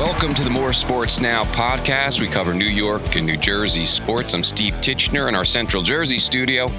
[0.00, 2.22] Welcome to the More Sports Now podcast.
[2.22, 4.32] We cover New York and New Jersey sports.
[4.32, 6.70] I'm Steve Titchener in our Central Jersey studio.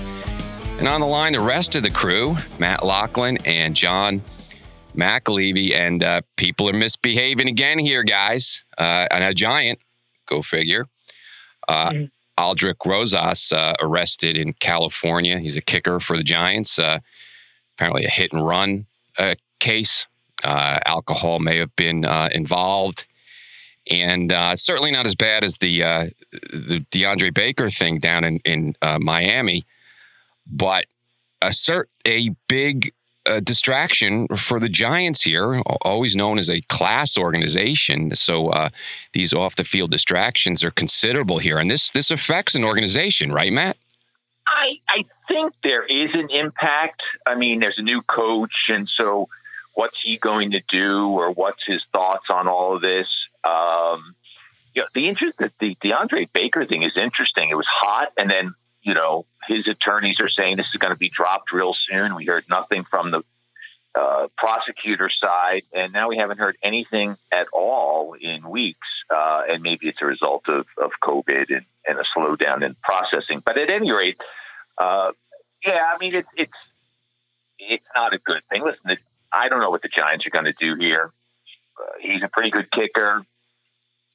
[0.79, 4.23] And on the line, the rest of the crew Matt Lachlan and John
[4.95, 5.71] McAlevey.
[5.75, 8.63] And uh, people are misbehaving again here, guys.
[8.75, 9.77] Uh, and a giant,
[10.25, 10.87] go figure.
[11.67, 12.43] Uh, mm-hmm.
[12.43, 15.37] Aldrick Rosas uh, arrested in California.
[15.37, 16.79] He's a kicker for the Giants.
[16.79, 16.97] Uh,
[17.75, 18.87] apparently, a hit and run
[19.19, 20.07] uh, case.
[20.43, 23.05] alcohol may have been involved
[23.91, 28.39] and uh, certainly not as bad as the uh, the DeAndre Baker thing down in
[28.45, 29.65] in uh, Miami,
[30.47, 30.85] but
[31.41, 32.93] a cert a big
[33.25, 38.15] uh, distraction for the Giants here, always known as a class organization.
[38.15, 38.69] So uh,
[39.13, 43.51] these off the field distractions are considerable here, and this this affects an organization, right,
[43.51, 43.77] Matt?
[44.47, 47.01] I I think there is an impact.
[47.25, 49.27] I mean, there's a new coach, and so
[49.73, 53.07] what's he going to do, or what's his thoughts on all of this?
[53.43, 54.15] Um,
[54.73, 57.49] you know, the interest that the DeAndre Baker thing is interesting.
[57.49, 60.99] It was hot, and then you know his attorneys are saying this is going to
[60.99, 62.15] be dropped real soon.
[62.15, 63.23] We heard nothing from the
[63.93, 68.87] uh, prosecutor side, and now we haven't heard anything at all in weeks.
[69.13, 73.41] Uh, and maybe it's a result of, of COVID and, and a slowdown in processing.
[73.43, 74.17] But at any rate,
[74.77, 75.11] uh,
[75.65, 76.53] yeah, I mean it's it's
[77.59, 78.63] it's not a good thing.
[78.63, 78.97] Listen,
[79.31, 81.11] I don't know what the Giants are going to do here.
[81.77, 83.25] Uh, he's a pretty good kicker.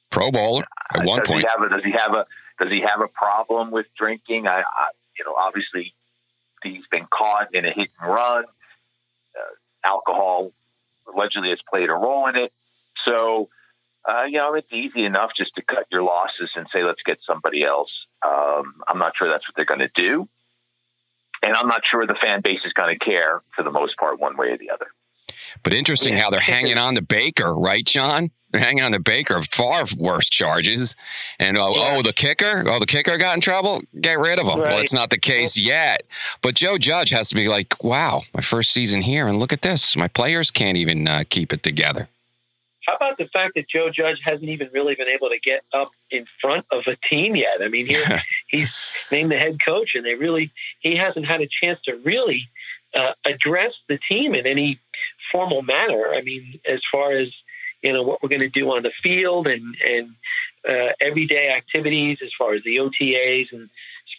[0.09, 1.41] Pro bowler at one does point.
[1.41, 2.25] He a, does he have a
[2.59, 4.47] Does he have a problem with drinking?
[4.47, 5.93] I, I you know, obviously
[6.63, 8.43] he's been caught in a hit and run.
[8.43, 10.51] Uh, alcohol
[11.13, 12.51] allegedly has played a role in it.
[13.05, 13.49] So,
[14.07, 17.19] uh, you know, it's easy enough just to cut your losses and say, let's get
[17.25, 17.91] somebody else.
[18.25, 20.27] Um, I'm not sure that's what they're going to do.
[21.43, 24.19] And I'm not sure the fan base is going to care for the most part,
[24.19, 24.87] one way or the other.
[25.63, 26.23] But interesting yeah.
[26.23, 28.31] how they're hanging on to Baker, right, John?
[28.51, 29.41] They're hanging on to Baker.
[29.41, 30.95] Far worse charges.
[31.39, 31.95] And oh, yeah.
[31.97, 32.63] oh, the kicker?
[32.67, 33.81] Oh, the kicker got in trouble?
[33.99, 34.59] Get rid of him.
[34.59, 34.69] Right.
[34.69, 36.03] Well, it's not the case yet.
[36.41, 39.61] But Joe Judge has to be like, wow, my first season here, and look at
[39.61, 39.95] this.
[39.95, 42.07] My players can't even uh, keep it together.
[42.87, 45.91] How about the fact that Joe Judge hasn't even really been able to get up
[46.09, 47.61] in front of a team yet?
[47.61, 47.85] I mean,
[48.47, 48.73] he's
[49.11, 52.47] named the head coach, and they really he hasn't had a chance to really
[52.95, 54.79] uh, address the team in any
[55.31, 56.13] formal manner.
[56.13, 57.27] I mean, as far as
[57.81, 60.15] you know, what we're going to do on the field and and
[60.67, 63.69] uh, everyday activities, as far as the OTAs and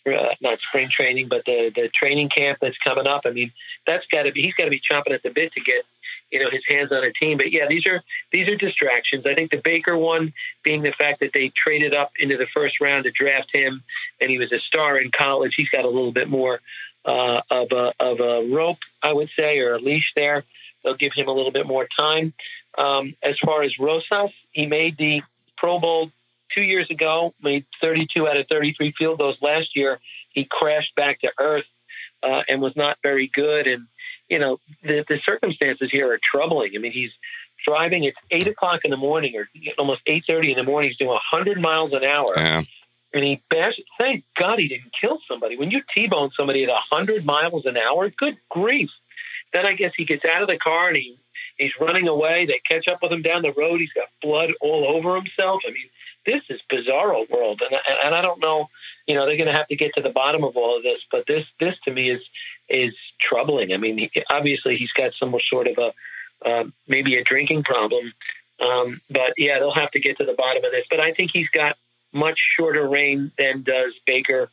[0.07, 3.23] uh, not spring training, but the the training camp that's coming up.
[3.25, 3.53] I mean,
[3.87, 5.85] that's got to be he's got to be chomping at the bit to get
[6.31, 7.39] you know his hands on a team.
[7.39, 8.03] But yeah, these are
[8.33, 9.27] these are distractions.
[9.27, 10.33] I think the Baker one
[10.63, 13.83] being the fact that they traded up into the first round to draft him,
[14.21, 15.55] and he was a star in college.
[15.57, 16.61] He's got a little bit more
[17.05, 20.45] uh, of a of a rope, I would say, or a leash there.
[20.85, 22.33] They'll give him a little bit more time.
[22.77, 25.23] Um, as far as Rosas, he made the
[25.57, 26.11] Pro Bowl
[26.55, 29.99] two years ago, made 32 out of 33 field goals last year.
[30.31, 31.65] He crashed back to earth
[32.23, 33.67] uh, and was not very good.
[33.67, 33.87] And
[34.29, 36.73] you know the, the circumstances here are troubling.
[36.75, 37.11] I mean, he's
[37.67, 38.05] driving.
[38.05, 40.91] It's eight o'clock in the morning, or almost eight thirty in the morning.
[40.91, 42.29] He's doing 100 miles an hour.
[42.37, 42.63] Yeah.
[43.15, 43.81] And he bashed.
[43.99, 45.57] Thank God he didn't kill somebody.
[45.57, 48.91] When you T-bone somebody at 100 miles an hour, good grief!
[49.53, 51.19] Then I guess he gets out of the car and he
[51.57, 52.47] he's running away.
[52.47, 53.81] They catch up with him down the road.
[53.81, 55.63] He's got blood all over himself.
[55.67, 55.89] I mean,
[56.27, 58.69] this is bizarro world, and and I don't know.
[59.07, 61.01] You know, they're going to have to get to the bottom of all of this.
[61.11, 62.23] But this this to me is
[62.69, 63.73] is troubling.
[63.73, 68.13] I mean, he, obviously he's got some sort of a uh, maybe a drinking problem.
[68.61, 70.85] Um, but yeah, they'll have to get to the bottom of this.
[70.91, 71.77] But I think he's got
[72.13, 74.51] much shorter rein than does Baker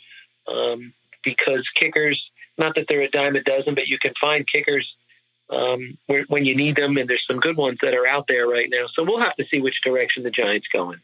[0.47, 2.21] um, because kickers
[2.57, 4.87] not that they're a dime a dozen, but you can find kickers
[5.49, 8.69] um, when you need them, and there's some good ones that are out there right
[8.69, 8.87] now.
[8.93, 10.99] So we'll have to see which direction the Giants go in.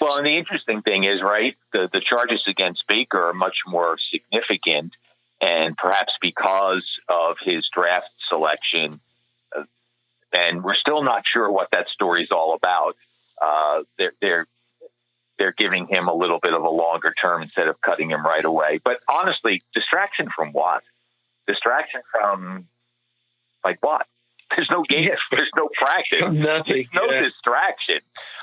[0.00, 3.96] Well, and the interesting thing is, right, the, the charges against Baker are much more
[4.12, 4.92] significant,
[5.40, 9.00] and perhaps because of his draft selection,
[9.56, 9.64] uh,
[10.32, 12.96] and we're still not sure what that story is all about.
[13.40, 14.46] Uh, they're, they're
[15.38, 18.44] they're giving him a little bit of a longer term instead of cutting him right
[18.44, 18.80] away.
[18.82, 20.82] But honestly, distraction from what?
[21.46, 22.66] Distraction from
[23.64, 24.06] like what?
[24.56, 25.10] There's no game.
[25.30, 26.20] There's no practice.
[26.32, 26.88] Nothing.
[26.94, 27.22] no yeah.
[27.22, 28.00] distraction.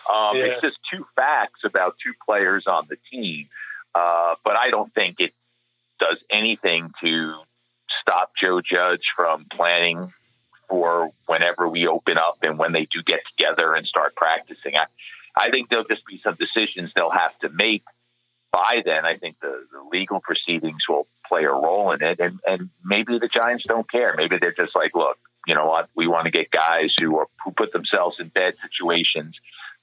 [0.09, 0.43] Um, yeah.
[0.45, 3.47] It's just two facts about two players on the team.
[3.93, 5.33] Uh, but I don't think it
[5.99, 7.33] does anything to
[8.01, 10.13] stop Joe Judge from planning
[10.69, 14.75] for whenever we open up and when they do get together and start practicing.
[14.75, 14.85] I,
[15.37, 17.83] I think there'll just be some decisions they'll have to make
[18.51, 19.05] by then.
[19.05, 23.19] I think the, the legal proceedings will play a role in it, and and maybe
[23.19, 24.13] the Giants don't care.
[24.15, 25.17] Maybe they're just like, look,
[25.47, 28.53] you know what, we want to get guys who are who put themselves in bad
[28.65, 29.35] situations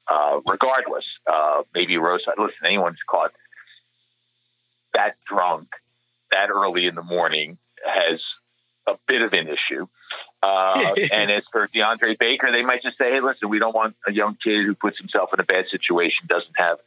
[0.09, 2.25] Uh, regardless, uh, maybe Rose.
[2.37, 3.33] Listen, anyone's caught
[4.95, 5.69] that drunk
[6.33, 7.57] that early in the morning
[7.87, 8.21] has
[8.87, 9.87] a bit of an issue.
[10.43, 13.97] Uh, and as for DeAndre Baker, they might just say, "Hey, listen, we don't want
[14.07, 16.79] a young kid who puts himself in a bad situation, doesn't have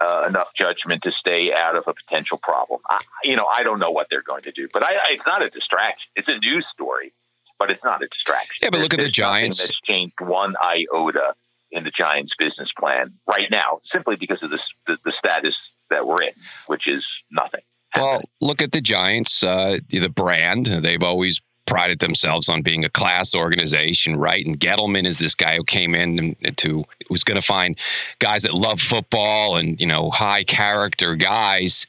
[0.00, 3.78] uh, enough judgment to stay out of a potential problem." I, you know, I don't
[3.78, 6.10] know what they're going to do, but I, I, it's not a distraction.
[6.16, 7.12] It's a news story,
[7.58, 8.56] but it's not a distraction.
[8.62, 9.58] Yeah, but look at the Giants.
[9.58, 11.34] That's changed one iota
[11.70, 15.54] in the Giants' business plan right now, simply because of this, the, the status
[15.90, 16.32] that we're in,
[16.66, 17.62] which is nothing.
[17.96, 20.66] Well, look at the Giants, uh, the brand.
[20.66, 24.44] They've always prided themselves on being a class organization, right?
[24.44, 27.78] And Gettleman is this guy who came in to who's going to find
[28.18, 31.86] guys that love football and you know high character guys.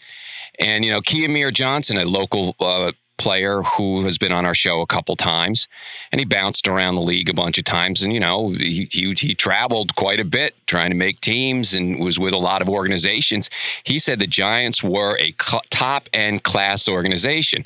[0.59, 4.81] And you know, Keyamir Johnson, a local uh, player who has been on our show
[4.81, 5.67] a couple times,
[6.11, 8.01] and he bounced around the league a bunch of times.
[8.01, 11.99] And you know, he he, he traveled quite a bit trying to make teams and
[11.99, 13.49] was with a lot of organizations.
[13.83, 15.33] He said the Giants were a
[15.69, 17.65] top end class organization.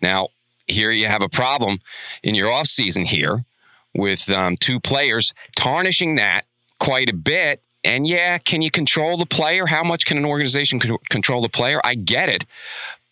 [0.00, 0.28] Now,
[0.66, 1.80] here you have a problem
[2.22, 3.44] in your offseason here
[3.94, 6.42] with um, two players tarnishing that
[6.78, 7.62] quite a bit.
[7.82, 9.66] And yeah, can you control the player?
[9.66, 11.80] How much can an organization control the player?
[11.82, 12.44] I get it.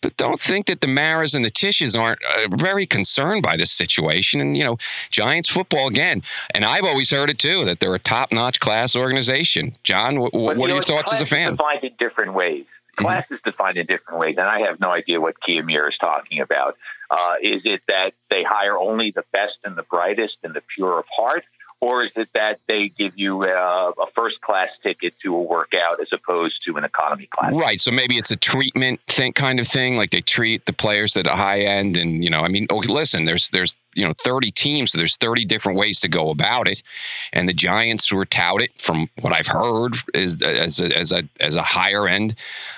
[0.01, 3.71] But don't think that the Maras and the Tisches aren't uh, very concerned by this
[3.71, 4.39] situation.
[4.39, 4.77] And, you know,
[5.09, 6.23] Giants football again.
[6.53, 9.73] And I've always heard it too that they're a top notch class organization.
[9.83, 11.55] John, w- what are your thoughts as a fan?
[11.55, 12.63] defined in different ways.
[12.63, 13.03] Mm-hmm.
[13.03, 13.35] Class mm-hmm.
[13.35, 14.35] is defined in different ways.
[14.37, 16.77] And I have no idea what Keyamir is talking about.
[17.11, 20.99] Uh, is it that they hire only the best and the brightest and the pure
[20.99, 21.43] of heart?
[21.81, 26.01] Or is it that they give you a, a first class ticket to a workout
[26.01, 27.53] as opposed to an economy class?
[27.53, 27.79] Right.
[27.79, 29.95] So maybe it's a treatment thing, kind of thing.
[29.95, 32.77] Like they treat the players at a high end, and you know, I mean, oh,
[32.77, 36.67] listen, there's there's you know 30 teams, so there's 30 different ways to go about
[36.67, 36.83] it,
[37.31, 41.55] and the Giants were touted from what I've heard is as a, as a as
[41.55, 42.35] a higher end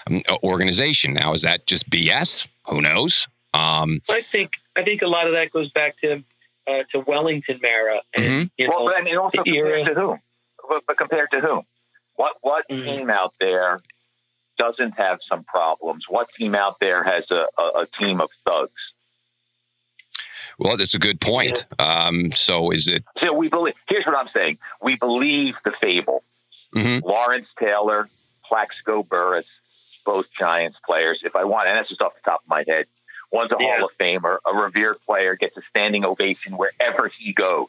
[0.08, 1.14] um, organization.
[1.14, 2.48] Now, is that just BS?
[2.68, 3.28] Who knows?
[3.54, 6.24] Um, I think I think a lot of that goes back to
[6.72, 8.02] uh, to Wellington Mara.
[8.14, 8.44] And, mm-hmm.
[8.58, 10.20] you know, well, and also compared to whom?
[10.68, 11.64] But, but, compared to whom?
[12.16, 12.86] What what mm-hmm.
[12.86, 13.80] team out there
[14.58, 16.06] doesn't have some problems?
[16.08, 18.72] What team out there has a, a, a team of thugs?
[20.60, 21.66] Well, that's a good point.
[21.80, 23.04] Um, so is it?
[23.24, 23.74] So we believe.
[23.88, 24.60] Here's what I'm saying.
[24.82, 26.24] We believe the fable.
[26.76, 27.06] Mm-hmm.
[27.06, 28.10] Lawrence Taylor,
[28.48, 29.46] Plaxico Burress,
[30.06, 31.20] both Giants players.
[31.24, 32.86] If I want, and that's just off the top of my head,
[33.32, 33.78] One's a yeah.
[33.78, 37.68] Hall of Famer, a revered player, gets a standing ovation wherever he goes.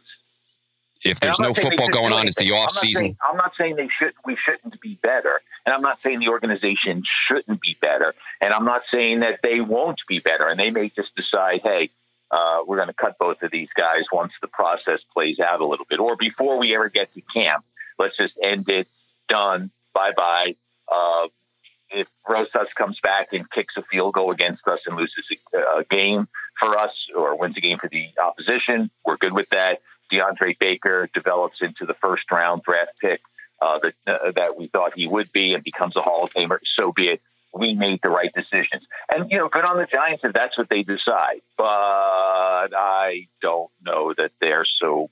[1.05, 3.01] If there's no football going on, it's the off I'm season.
[3.01, 4.13] Saying, I'm not saying they should.
[4.25, 8.65] We shouldn't be better, and I'm not saying the organization shouldn't be better, and I'm
[8.65, 11.91] not saying that they won't be better, and they may just decide, hey,
[12.31, 15.67] uh, we're going to cut both of these guys once the process plays out a
[15.67, 17.65] little bit, or before we ever get to camp.
[17.99, 18.89] Let's just end it.
[19.29, 19.71] Done.
[19.95, 20.55] Bye bye.
[20.91, 21.29] Uh,
[21.95, 25.25] if Rosas comes back and kicks a field goal against us and loses
[25.55, 26.29] a, a game
[26.61, 29.81] for us or wins a game for the opposition, we're good with that.
[30.13, 33.21] DeAndre Baker develops into the first round draft pick
[33.61, 36.59] uh, that uh, that we thought he would be and becomes a Hall of Famer.
[36.77, 37.21] So be it.
[37.55, 38.83] We made the right decisions,
[39.15, 41.43] and you know, good on the Giants if that's what they decide.
[41.59, 41.65] But
[42.75, 45.11] I don't know that they're so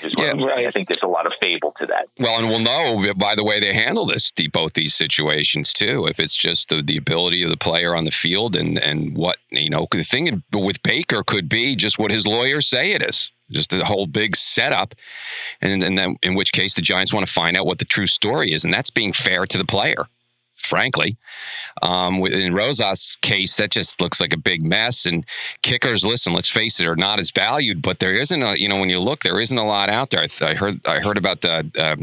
[0.00, 0.66] pure yeah, right.
[0.66, 2.08] I think there's a lot of fable to that.
[2.18, 6.06] Well, and we'll know by the way they handle this, both these situations too.
[6.06, 9.38] If it's just the, the ability of the player on the field and and what
[9.50, 13.30] you know, the thing with Baker could be just what his lawyers say it is
[13.50, 14.94] just a whole big setup,
[15.60, 18.06] and, and then in which case the Giants want to find out what the true
[18.06, 20.06] story is, and that's being fair to the player
[20.60, 21.16] frankly.
[21.82, 25.06] Um, in Rosas' case, that just looks like a big mess.
[25.06, 25.24] And
[25.62, 27.82] kickers, listen, let's face it, are not as valued.
[27.82, 30.22] But there isn't a, you know, when you look, there isn't a lot out there.
[30.22, 31.70] I, I heard, I heard about the.
[31.78, 31.96] Uh,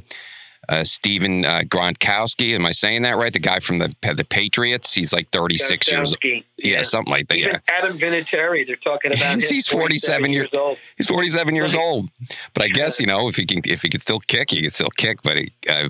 [0.69, 2.53] uh, Stephen uh, Gronkowski.
[2.53, 3.31] Am I saying that right?
[3.31, 4.93] The guy from the the Patriots.
[4.93, 6.19] He's like 36 years old.
[6.24, 7.38] Yeah, yeah, something like that.
[7.38, 7.77] Even yeah.
[7.77, 8.67] Adam Vinatieri.
[8.67, 9.43] They're talking about.
[9.50, 10.77] he's 47 years, years, old.
[10.97, 12.09] He's 47 years old.
[12.53, 14.71] But I guess you know if he can if he can still kick, he can
[14.71, 15.21] still kick.
[15.24, 15.89] But he, uh,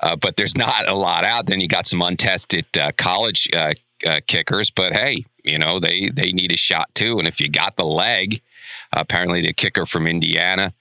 [0.00, 1.46] uh but there's not a lot out.
[1.46, 3.74] Then you got some untested uh, college uh,
[4.26, 4.70] kickers.
[4.70, 7.18] But hey, you know they they need a shot too.
[7.18, 8.40] And if you got the leg,
[8.92, 10.72] apparently the kicker from Indiana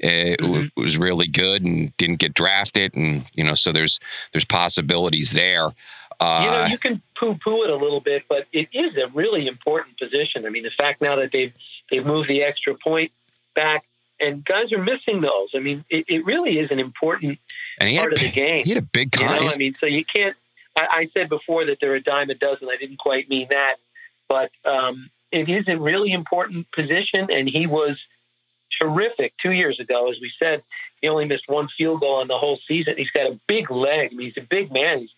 [0.00, 0.80] it mm-hmm.
[0.80, 4.00] was really good and didn't get drafted, and you know, so there's
[4.32, 5.70] there's possibilities there.
[6.18, 9.46] Uh, you know, you can poo-poo it a little bit, but it is a really
[9.46, 10.44] important position.
[10.44, 11.52] I mean, the fact now that they've
[11.90, 13.12] they've moved the extra point
[13.54, 13.84] back,
[14.18, 15.48] and guys are missing those.
[15.54, 17.38] I mean, it, it really is an important
[17.78, 18.64] part had, of the game.
[18.64, 19.40] He had a big contest.
[19.40, 19.54] You know?
[19.54, 20.36] I mean, so you can't.
[20.76, 22.68] I, I, said before that they're a dime a dozen.
[22.68, 23.76] I didn't quite mean that,
[24.28, 27.98] but um, it is a really important position, and he was
[28.80, 30.10] terrific two years ago.
[30.10, 30.62] As we said,
[31.00, 32.94] he only missed one field goal on the whole season.
[32.96, 34.10] He's got a big leg.
[34.12, 35.00] I mean, he's a big man.
[35.00, 35.10] He's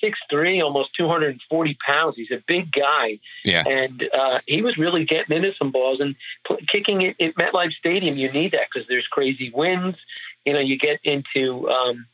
[0.00, 2.16] six three, almost 240 pounds.
[2.16, 3.20] He's a big guy.
[3.44, 3.64] Yeah.
[3.66, 7.72] And uh, he was really getting into some balls and pl- kicking it at MetLife
[7.72, 8.16] Stadium.
[8.16, 9.96] You need that because there's crazy winds.
[10.44, 12.06] You know, you get into um,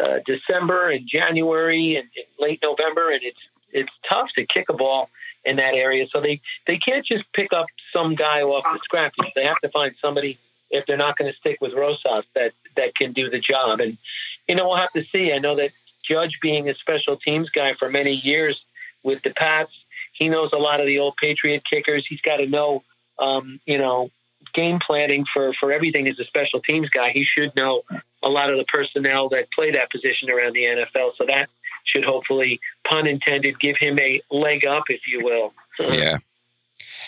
[0.00, 3.40] uh, December and January and, and late November, and it's
[3.72, 5.10] it's tough to kick a ball
[5.46, 6.06] in that area.
[6.12, 9.32] So they they can't just pick up some guy off the scrap heap.
[9.34, 10.38] They have to find somebody
[10.70, 13.80] if they're not going to stick with Rosas that that can do the job.
[13.80, 13.96] And
[14.48, 15.32] you know, we'll have to see.
[15.32, 15.70] I know that
[16.08, 18.60] Judge, being a special teams guy for many years
[19.02, 19.72] with the Pats,
[20.12, 22.06] he knows a lot of the old Patriot kickers.
[22.08, 22.82] He's got to know,
[23.18, 24.10] um, you know,
[24.54, 27.10] game planning for for everything as a special teams guy.
[27.12, 27.82] He should know
[28.22, 31.12] a lot of the personnel that play that position around the NFL.
[31.16, 31.48] So that
[31.86, 35.52] should hopefully, pun intended, give him a leg up, if you will.
[35.94, 36.18] yeah.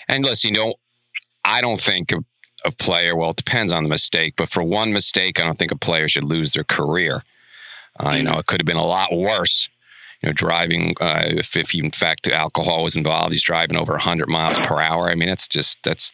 [0.09, 0.75] And listen, you know,
[1.45, 2.25] I don't think a,
[2.65, 3.17] a player.
[3.17, 6.09] Well, it depends on the mistake, but for one mistake, I don't think a player
[6.09, 7.23] should lose their career.
[7.99, 9.69] Uh, you know, it could have been a lot worse.
[10.23, 14.29] You know, driving uh, if, if in fact alcohol was involved, he's driving over 100
[14.29, 15.09] miles per hour.
[15.09, 16.13] I mean, that's just that's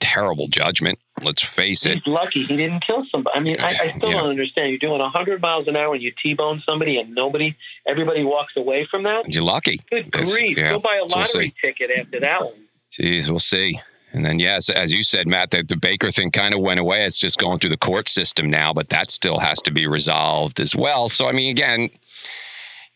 [0.00, 0.98] terrible judgment.
[1.22, 1.94] Let's face it.
[1.94, 3.36] He's lucky he didn't kill somebody.
[3.36, 4.20] I mean, I, I still Yeah.
[4.20, 4.70] don't understand.
[4.70, 7.56] You're doing 100 miles an hour and you T-bone somebody, and nobody,
[7.86, 9.32] everybody walks away from that.
[9.32, 9.80] You're lucky.
[9.90, 10.56] Good It's- grief!
[10.58, 12.54] yeah, Go buy a so we'll lottery ticket after that one.
[12.92, 13.80] Jeez, we'll see.
[14.14, 17.04] And then, yes, as you said, Matt, the, the Baker thing kind of went away.
[17.04, 20.60] It's just going through the court system now, but that still has to be resolved
[20.60, 21.10] as well.
[21.10, 21.90] So, I mean, again,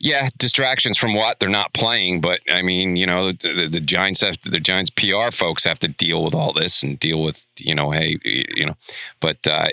[0.02, 3.80] yeah, distractions from what they're not playing, but I mean, you know, the, the, the
[3.80, 7.46] Giants have the Giants PR folks have to deal with all this and deal with,
[7.56, 8.74] you know, hey, you know,
[9.20, 9.68] but uh,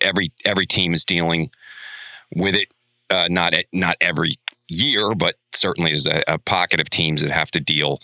[0.00, 1.50] every every team is dealing
[2.36, 2.72] with it.
[3.10, 4.36] Uh, not not every
[4.68, 7.98] year, but certainly there's a, a pocket of teams that have to deal.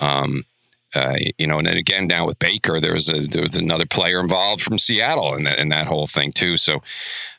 [0.00, 0.44] Um,
[0.92, 3.86] uh, you know, and then again, now with Baker, there was a there was another
[3.86, 6.56] player involved from Seattle in that in that whole thing too.
[6.56, 6.82] So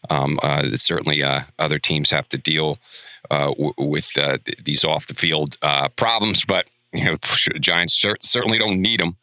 [0.10, 2.80] um, uh, certainly, uh, other teams have to deal
[3.30, 7.18] w- with uh, th- these off the field uh, problems, but you know,
[7.60, 9.18] Giants cer- certainly don't need them.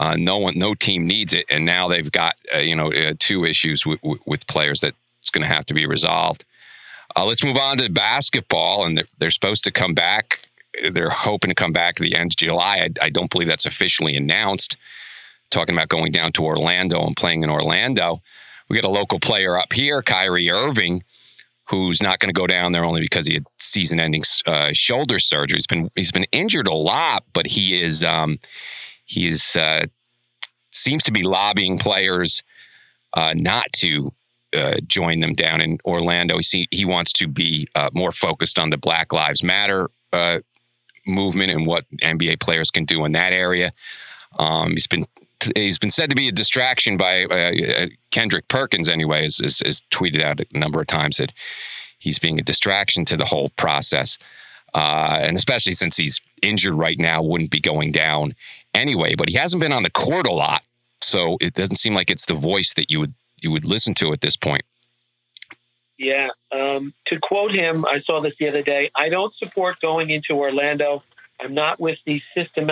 [0.00, 3.14] Uh, no one, no team needs it, and now they've got uh, you know uh,
[3.18, 6.44] two issues w- w- with players that it's going to have to be resolved.
[7.16, 10.48] Uh, let's move on to basketball, and they're, they're supposed to come back
[10.90, 12.88] they're hoping to come back at the end of July.
[13.00, 14.76] I, I, don't believe that's officially announced.
[15.50, 18.22] Talking about going down to Orlando and playing in Orlando.
[18.68, 21.04] We got a local player up here, Kyrie Irving,
[21.66, 25.56] who's not going to go down there only because he had season-ending uh, shoulder surgery.
[25.56, 28.38] He's been he's been injured a lot, but he is um,
[29.04, 29.86] he is uh,
[30.72, 32.42] seems to be lobbying players
[33.14, 34.12] uh, not to
[34.54, 36.38] uh, join them down in Orlando.
[36.38, 40.40] He he wants to be uh, more focused on the Black Lives Matter uh,
[41.06, 43.72] movement and what NBA players can do in that area.
[44.38, 45.06] Um, he's been
[45.54, 49.82] he's been said to be a distraction by uh, Kendrick Perkins, anyway, has, has, has,
[49.90, 51.32] tweeted out a number of times that
[51.98, 54.18] he's being a distraction to the whole process.
[54.74, 58.34] Uh, and especially since he's injured right now, wouldn't be going down
[58.74, 59.14] anyway.
[59.14, 60.62] But he hasn't been on the court a lot,
[61.00, 64.12] so it doesn't seem like it's the voice that you would you would listen to
[64.12, 64.62] at this point.
[65.98, 66.28] Yeah.
[66.50, 68.90] Um, to quote him, I saw this the other day.
[68.96, 71.02] I don't support going into Orlando.
[71.40, 72.70] I'm not with the system,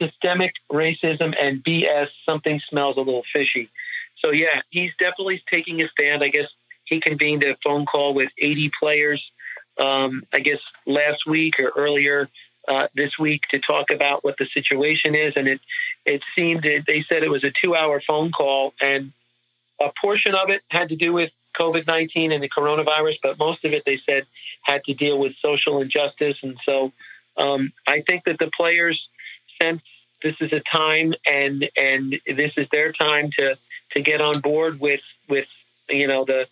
[0.00, 2.08] systemic racism and BS.
[2.26, 3.68] Something smells a little fishy.
[4.18, 6.22] So, yeah, he's definitely taking a stand.
[6.22, 6.46] I guess
[6.84, 9.22] he convened a phone call with 80 players,
[9.78, 12.28] um, I guess last week or earlier
[12.68, 15.32] uh, this week to talk about what the situation is.
[15.36, 15.60] And it,
[16.04, 19.12] it seemed, that they said it was a two hour phone call, and
[19.80, 23.64] a portion of it had to do with COVID 19 and the coronavirus, but most
[23.64, 24.26] of it, they said,
[24.62, 26.36] had to deal with social injustice.
[26.42, 26.92] And so
[27.36, 29.00] um, I think that the players
[29.60, 29.82] sense
[30.22, 33.56] this is a time and and this is their time to
[33.92, 35.46] to get on board with with
[35.88, 36.46] you know the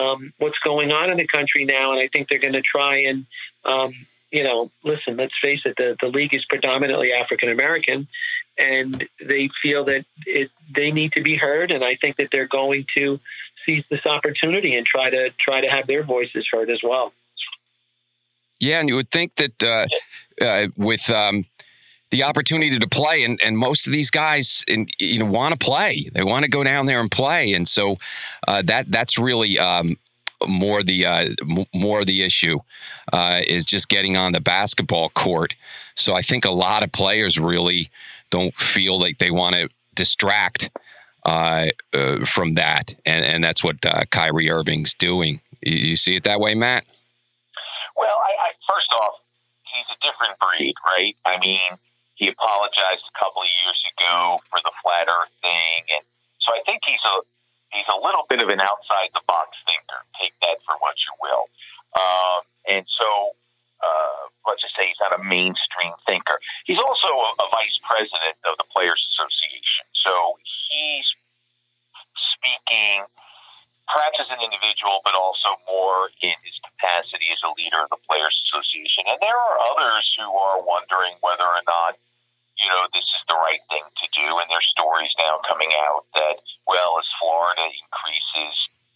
[0.00, 1.92] um, what's going on in the country now.
[1.92, 3.26] And I think they're going to try and
[3.64, 3.92] um,
[4.30, 8.08] you know listen let's face it the, the league is predominantly African American
[8.56, 11.72] and they feel that it, they need to be heard.
[11.72, 13.18] And I think that they're going to
[13.66, 17.12] seize this opportunity and try to try to have their voices heard as well.
[18.60, 19.86] Yeah, and you would think that uh,
[20.40, 21.44] uh, with um,
[22.14, 25.58] the opportunity to play, and, and most of these guys, in, you know, want to
[25.58, 26.08] play.
[26.14, 27.98] They want to go down there and play, and so
[28.46, 29.98] uh, that that's really um,
[30.46, 32.60] more the uh, m- more the issue
[33.12, 35.56] uh, is just getting on the basketball court.
[35.96, 37.90] So I think a lot of players really
[38.30, 40.70] don't feel like they want to distract
[41.24, 45.40] uh, uh, from that, and and that's what uh, Kyrie Irving's doing.
[45.62, 46.86] You, you see it that way, Matt?
[47.96, 49.14] Well, I, I, first off,
[49.64, 51.16] he's a different breed, right?
[51.26, 51.58] I mean,
[52.14, 56.04] he apologized a couple of years ago for the flat Earth thing, and
[56.38, 57.16] so I think he's a
[57.74, 60.06] he's a little bit of an outside the box thinker.
[60.20, 61.50] Take that for what you will.
[61.98, 62.40] Um,
[62.70, 63.34] and so,
[63.82, 66.38] uh, let's just say he's not a mainstream thinker.
[66.66, 69.86] He's also a, a vice president of the Players Association.
[69.94, 70.38] So
[70.70, 71.06] he's
[72.38, 73.06] speaking
[73.88, 78.00] perhaps as an individual, but also more in his capacity as a leader of the
[78.08, 79.04] Players Association.
[79.08, 82.00] And there are others who are wondering whether or not,
[82.56, 84.26] you know, this is the right thing to do.
[84.40, 88.54] And there's stories now coming out that, well, as Florida increases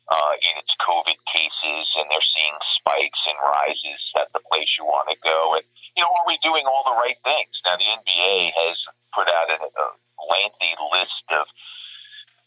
[0.09, 4.89] uh, in its COVID cases and they're seeing spikes and rises, that's the place you
[4.89, 5.61] want to go.
[5.61, 5.65] And,
[5.97, 7.53] you know, are we doing all the right things?
[7.69, 8.77] Now, the NBA has
[9.13, 9.87] put out a, a
[10.25, 11.45] lengthy list of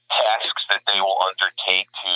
[0.10, 2.14] tasks that they will undertake to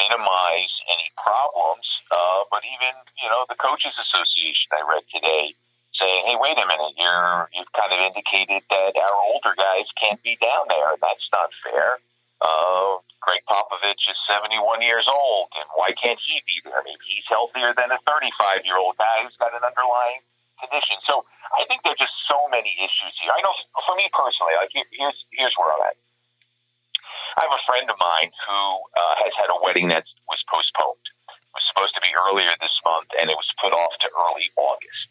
[0.00, 1.84] minimize any problems.
[2.08, 5.52] Uh, but even, you know, the Coaches Association I read today
[6.00, 10.22] saying, hey, wait a minute, you're, you've kind of indicated that our older guys can't
[10.24, 10.96] be down there.
[10.96, 12.00] That's not fair.
[12.42, 16.82] Uh, Gregg Popovich is 71 years old, and why can't he be there?
[16.82, 20.26] Maybe he's healthier than a 35 year old guy who's got an underlying
[20.58, 20.98] condition.
[21.06, 21.22] So
[21.54, 23.30] I think there are just so many issues here.
[23.30, 23.54] I know
[23.86, 25.94] for me personally, like here's here's where I'm at.
[27.38, 28.60] I have a friend of mine who
[28.98, 31.06] uh, has had a wedding that was postponed.
[31.30, 34.50] It was supposed to be earlier this month, and it was put off to early
[34.58, 35.06] August.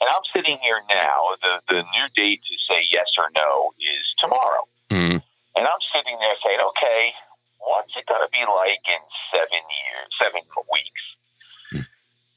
[0.00, 1.36] And I'm sitting here now.
[1.44, 4.64] The the new date to say yes or no is tomorrow.
[4.90, 5.22] Mm.
[5.54, 7.14] And I'm sitting there saying, okay,
[7.62, 11.04] what's it going to be like in seven years, seven weeks?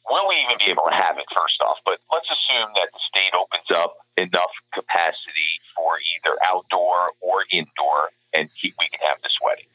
[0.08, 1.28] Will we even be able to have it?
[1.36, 7.12] First off, but let's assume that the state opens up enough capacity for either outdoor
[7.20, 9.70] or indoor and he, we can have this wedding.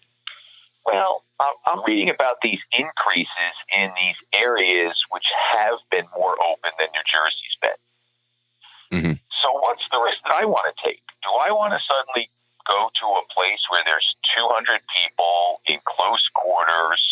[0.86, 1.22] Well,
[1.66, 7.06] I'm reading about these increases in these areas which have been more open than New
[7.06, 7.80] Jersey's been.
[8.90, 9.16] Mm-hmm.
[9.42, 11.02] So, what's the risk that I want to take?
[11.22, 12.30] Do I want to suddenly
[12.66, 14.06] go to a place where there's
[14.38, 17.02] 200 people in close quarters,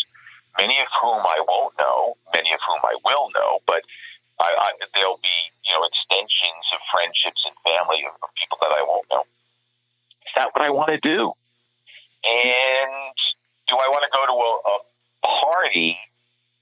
[0.59, 3.83] many of whom I won't know, many of whom I will know, but
[4.39, 8.71] I, I, there'll be you know extensions of friendships and family of, of people that
[8.71, 9.23] I won't know.
[10.31, 11.33] Is that what I want to do?
[12.23, 13.15] And
[13.67, 14.77] do I want to go to a, a
[15.43, 15.97] party,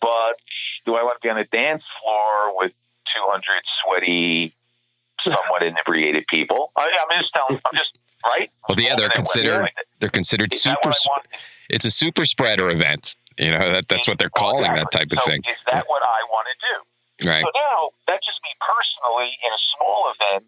[0.02, 0.42] but
[0.86, 2.72] do I want to be on a dance floor with
[3.16, 3.44] 200
[3.86, 4.56] sweaty,
[5.24, 6.72] somewhat inebriated people?
[6.76, 7.62] I, I'm just telling.
[7.64, 8.50] I'm just right.
[8.68, 10.76] Well, yeah, they're considered they're considered Is super.
[10.82, 11.28] that what I want?
[11.70, 13.16] It's a super spreader event.
[13.38, 15.42] You know that that's what they're calling that type of so thing.
[15.46, 17.30] Is that what I want to do?
[17.30, 17.44] Right.
[17.44, 20.48] So now, that's just me personally in a small event.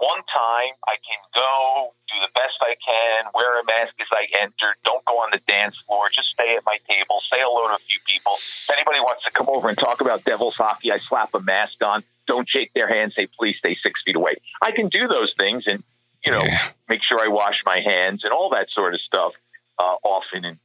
[0.00, 4.24] One time, I can go do the best I can, wear a mask as I
[4.40, 7.74] enter, don't go on the dance floor, just stay at my table, say hello to
[7.74, 8.32] a few people.
[8.36, 11.84] If anybody wants to come over and talk about Devils hockey, I slap a mask
[11.84, 14.36] on, don't shake their hand, say, please stay six feet away.
[14.62, 15.82] I can do those things and,
[16.24, 16.64] you know, Yeah.
[16.88, 19.32] make sure I wash my hands and all that sort of stuff
[19.78, 20.44] uh, often.
[20.46, 20.58] And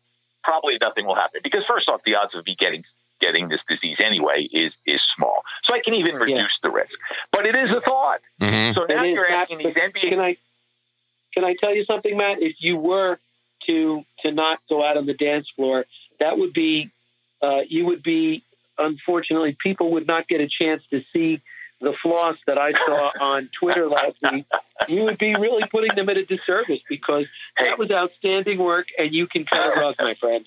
[0.44, 2.84] probably nothing will happen because, first off, the odds of me getting
[3.22, 5.44] getting this disease anyway is is small.
[5.64, 6.92] So I can even reduce the risk.
[7.32, 8.20] But it is a thought.
[8.42, 8.85] hmm So
[9.64, 10.38] now It is you're not- asking these NBA Can I
[11.34, 12.42] can I tell you something, Matt?
[12.42, 13.20] If you were
[13.68, 15.86] to to not go out on the dance floor,
[16.20, 16.92] that would be
[17.42, 18.44] uh, you would be
[18.78, 21.42] unfortunately people would not get a chance to see
[21.82, 24.46] the floss that I saw on Twitter last week.
[24.88, 27.26] You would be really putting them at a disservice because
[27.60, 30.46] that was outstanding work, and you can cut a rug, my friend.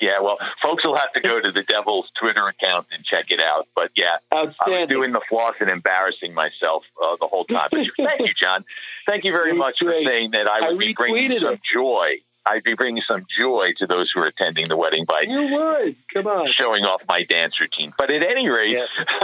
[0.00, 3.40] Yeah, well, folks will have to go to the Devils Twitter account and check it
[3.40, 3.68] out.
[3.74, 4.54] But yeah, I was
[4.88, 7.68] doing the floss and embarrassing myself uh, the whole time.
[7.70, 8.64] But thank you, John.
[9.06, 10.04] Thank you very You're much great.
[10.04, 11.60] for saying that I I would be bringing some it.
[11.74, 12.16] joy.
[12.46, 15.96] I'd be bringing some joy to those who are attending the wedding by you would
[16.12, 16.52] come on.
[16.52, 17.94] showing off my dance routine.
[17.96, 18.76] But at any rate,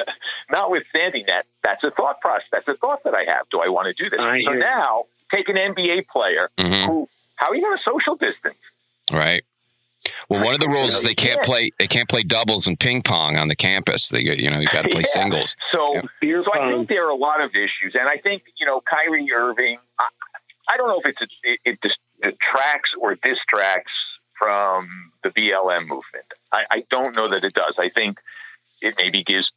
[0.50, 2.46] notwithstanding that, that's a thought process.
[2.50, 3.46] That's a thought that I have.
[3.50, 4.18] Do I want to do this?
[4.20, 4.58] I so hear you.
[4.60, 8.56] now, take an NBA player hmm who, how are you going to social distance?
[9.12, 9.42] Right.
[10.28, 13.02] Well, one of the rules is they can't play they can't play doubles and ping
[13.02, 14.08] pong on the campus.
[14.08, 15.22] They you know you got to play Yeah.
[15.22, 15.56] singles.
[15.72, 16.42] So, Yeah.
[16.44, 19.26] So I think there are a lot of issues, and I think you know Kyrie
[19.34, 19.78] Irving.
[19.98, 20.04] I,
[20.68, 21.78] I don't know if it's it, it
[22.22, 23.92] detracts or distracts
[24.38, 26.24] from the BLM movement.
[26.52, 27.74] I, I don't know that it does.
[27.78, 28.18] I think
[28.80, 29.50] it maybe gives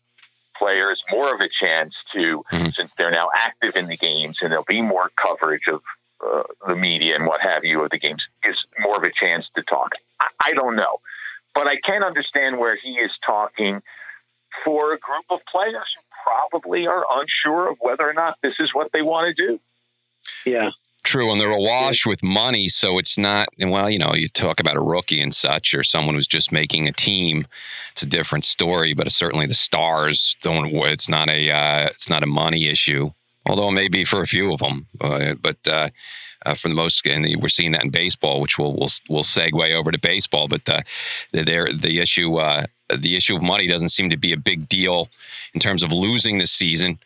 [0.58, 2.74] players more of a chance to, Mhm.
[2.76, 5.82] since they're now active in the games, and there'll be more coverage of
[6.26, 9.46] uh, the media and what have you of the games, is more of a chance
[9.56, 9.92] to talk.
[10.20, 10.98] I, I don't know,
[11.54, 13.82] but I can understand where he is talking
[14.64, 18.74] for a group of players who probably are unsure of whether or not this is
[18.74, 19.60] what they want to do.
[20.46, 20.70] Yeah.
[21.04, 23.50] True, and they're awash with money, so it's not.
[23.60, 26.54] And well, you know, you talk about a rookie and such, or someone who's just
[26.54, 27.46] making a team.
[27.92, 30.68] It's a different story, but certainly the stars don't.
[30.74, 31.52] It's not a.
[31.52, 33.12] Uh, it's not a money issue,
[33.46, 34.88] although it may be for a few of them.
[35.02, 35.90] Uh, but uh,
[36.46, 39.74] uh, for the most, and we're seeing that in baseball, which will will will segue
[39.74, 40.48] over to baseball.
[40.48, 40.82] But uh,
[41.32, 45.10] there, the issue uh, the issue of money doesn't seem to be a big deal
[45.54, 47.00] in terms of losing this season.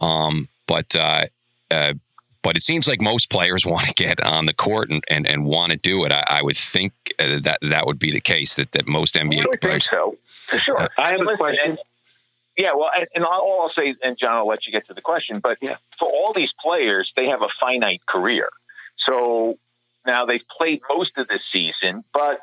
[0.00, 1.26] Um, but uh,
[1.70, 1.94] uh,
[2.42, 5.44] but it seems like most players want to get on the court and, and, and
[5.44, 6.12] want to do it.
[6.12, 9.40] I, I would think uh, that that would be the case that, that most NBA
[9.40, 9.88] I players.
[9.90, 10.82] so for sure.
[10.82, 11.78] Uh, I have a question.
[12.56, 15.00] Yeah, well, and, and all I'll say, and John, I'll let you get to the
[15.00, 15.76] question, but yeah.
[15.98, 18.48] for all these players, they have a finite career.
[19.08, 19.58] So
[20.06, 22.40] now they've played most of the season, but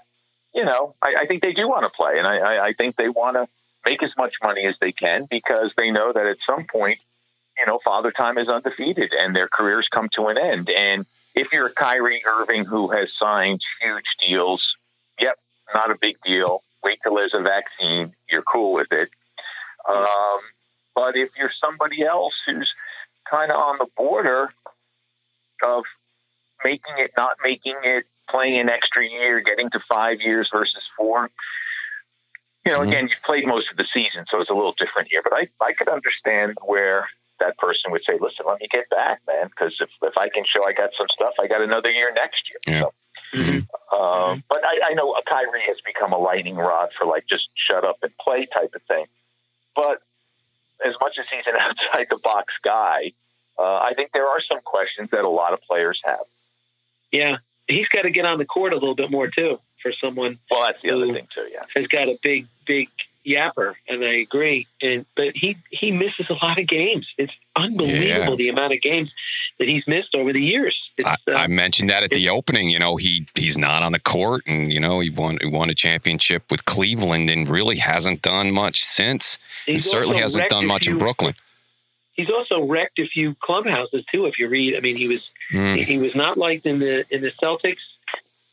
[0.54, 3.08] you know, I, I think they do want to play, and I, I think they
[3.08, 3.48] want to
[3.86, 7.00] make as much money as they can because they know that at some point,
[7.58, 10.70] you know, Father Time is undefeated and their careers come to an end.
[10.70, 14.64] And if you're Kyrie Irving who has signed huge deals,
[15.20, 15.38] yep,
[15.74, 16.64] not a big deal.
[16.84, 19.10] Wait till there's a vaccine, you're cool with it.
[19.90, 20.40] Um,
[20.96, 22.72] but if you're somebody else who's
[23.30, 24.54] kind of on the border
[25.64, 25.84] of
[26.64, 31.30] making it, not making it, playing an extra year, getting to five years versus four.
[32.66, 32.90] You know, mm-hmm.
[32.90, 35.22] again, you've played most of the season, so it's a little different here.
[35.24, 37.08] But I, I could understand where
[37.40, 40.44] that person would say, "Listen, let me get back, man, because if if I can
[40.46, 42.82] show I got some stuff, I got another year next year." Yeah.
[42.82, 43.98] So, mm-hmm.
[43.98, 47.84] Um, but I, I know Kyrie has become a lightning rod for like just shut
[47.84, 49.06] up and play type of thing.
[49.76, 50.02] But
[50.86, 53.14] as much as he's an outside the box guy,
[53.58, 56.26] uh, I think there are some questions that a lot of players have.
[57.12, 60.40] Yeah, he's got to get on the court a little bit more too for someone.
[60.50, 61.48] Well, that's the other thing too.
[61.52, 62.88] Yeah, has got a big, big
[63.26, 64.68] yapper, and I agree.
[64.82, 67.08] And but he he misses a lot of games.
[67.18, 68.36] It's unbelievable yeah.
[68.36, 69.12] the amount of games
[69.60, 70.78] that he's missed over the years.
[71.06, 72.70] I, uh, I, mentioned that at the opening.
[72.70, 75.70] You know, he he's not on the court, and you know he won he won
[75.70, 79.38] a championship with Cleveland, and really hasn't done much since.
[79.66, 81.36] He certainly hasn't done much in Brooklyn
[82.14, 84.26] he's also wrecked a few clubhouses too.
[84.26, 85.78] If you read, I mean, he was mm.
[85.78, 87.78] he was not liked in the in the Celtics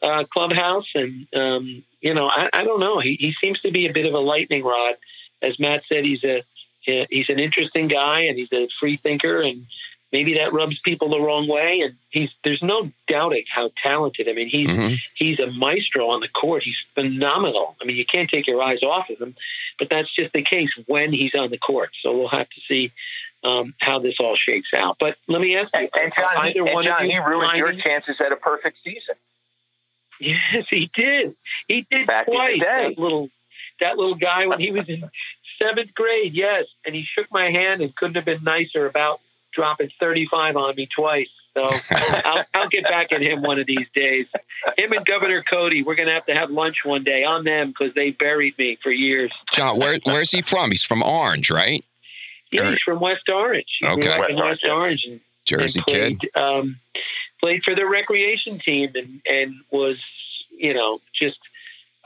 [0.03, 3.01] uh, clubhouse, and um, you know, I, I don't know.
[3.01, 4.95] He he seems to be a bit of a lightning rod.
[5.43, 6.43] As Matt said, he's a
[6.83, 9.67] he's an interesting guy, and he's a free thinker, and
[10.13, 11.81] maybe that rubs people the wrong way.
[11.81, 14.29] And he's there's no doubting how talented.
[14.29, 14.95] I mean, he's mm-hmm.
[15.15, 16.63] he's a maestro on the court.
[16.63, 17.77] He's phenomenal.
[17.81, 19.35] I mean, you can't take your eyes off of him.
[19.79, 21.91] But that's just the case when he's on the court.
[22.03, 22.93] So we'll have to see
[23.45, 24.97] um, how this all shakes out.
[24.99, 27.57] But let me ask you: and, John, either he, one John, of you he ruined
[27.57, 29.15] your chances at a perfect season.
[30.53, 31.37] Yes, he did.
[31.69, 32.61] He did Back twice.
[32.61, 33.31] That little
[33.81, 35.09] that little guy when he was in
[35.63, 36.35] seventh grade.
[36.35, 39.21] Yes, and he shook my hand and couldn't have been nicer about
[39.53, 41.29] dropping thirty-five on me twice.
[41.55, 44.27] So I'll, I'll, get back at him one of these days.
[44.77, 47.69] Him and Governor Cody, we're going to have to have lunch one day on them
[47.69, 49.33] because they buried me for years.
[49.53, 50.71] John, where, where's he from?
[50.71, 51.85] He's from Orange, right?
[52.53, 53.79] Yeah, he's from West Orange.
[53.81, 54.19] He okay.
[54.19, 55.05] West, West Orange.
[55.07, 56.41] And, Jersey and played, kid.
[56.41, 56.79] Um,
[57.41, 59.97] played for the recreation team and, and was,
[60.51, 61.39] you know, just,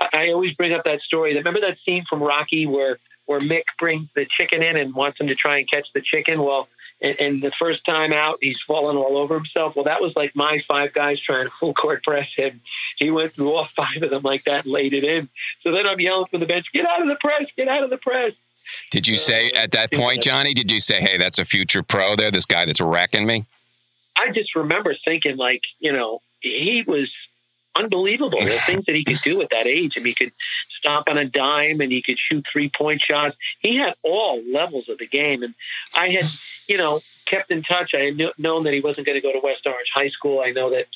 [0.00, 1.34] I always bring up that story.
[1.34, 5.28] Remember that scene from Rocky where, where Mick brings the chicken in and wants him
[5.28, 6.42] to try and catch the chicken?
[6.42, 6.68] Well,
[7.00, 9.74] and, and, the first time out, he's falling all over himself.
[9.74, 12.60] Well, that was like my five guys trying to full court press him.
[12.96, 15.28] He went through all five of them like that and laid it in.
[15.62, 17.90] So then I'm yelling from the bench, get out of the press, get out of
[17.90, 18.32] the press.
[18.90, 22.14] Did you say at that point, Johnny, did you say, hey, that's a future pro
[22.14, 23.46] there, this guy that's wrecking me?
[24.16, 27.10] I just remember thinking, like, you know, he was
[27.74, 28.40] unbelievable.
[28.40, 29.94] The things that he could do at that age.
[29.96, 30.32] I mean, he could
[30.76, 33.36] stop on a dime and he could shoot three point shots.
[33.60, 35.42] He had all levels of the game.
[35.42, 35.54] And
[35.94, 36.26] I had,
[36.68, 37.92] you know, kept in touch.
[37.94, 40.40] I had known that he wasn't going to go to West Orange High School.
[40.40, 40.86] I know that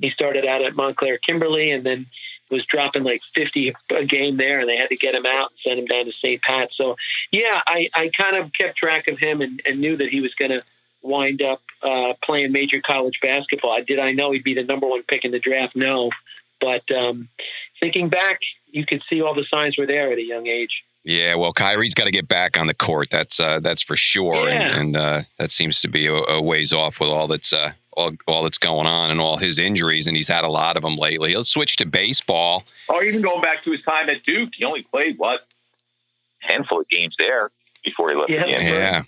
[0.00, 2.06] he started out at Montclair Kimberley and then
[2.50, 5.58] was dropping like 50 a game there and they had to get him out and
[5.64, 6.40] send him down to St.
[6.42, 6.70] Pat.
[6.74, 6.96] So,
[7.32, 10.32] yeah, I, I kind of kept track of him and, and knew that he was
[10.34, 10.62] going to
[11.02, 13.78] wind up uh, playing major college basketball.
[13.86, 15.76] Did I know he'd be the number one pick in the draft?
[15.76, 16.10] No.
[16.60, 17.28] But um,
[17.80, 20.82] thinking back, you could see all the signs were there at a young age.
[21.04, 23.10] Yeah, well, Kyrie's got to get back on the court.
[23.10, 24.76] That's uh, that's for sure, yeah.
[24.76, 27.70] and, and uh, that seems to be a, a, ways off with all that's uh,
[27.92, 30.82] all, all that's going on and all his injuries, and he's had a lot of
[30.82, 31.30] them lately.
[31.30, 32.64] He'll switch to baseball.
[32.88, 35.46] Or even going back to his time at Duke, he only played what
[36.40, 37.52] handful of games there
[37.84, 38.30] before he left.
[38.30, 39.02] Yeah,